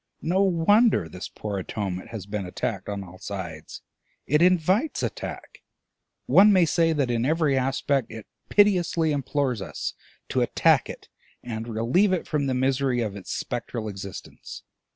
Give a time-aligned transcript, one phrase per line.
[0.23, 3.83] No wonder this poor Atonement has been attacked on all sides;
[4.25, 5.61] it invites attack;
[6.25, 9.93] one may say that in every aspect it piteously implores us
[10.29, 11.07] to attack it
[11.43, 14.63] and relieve it from the misery of its spectral existence.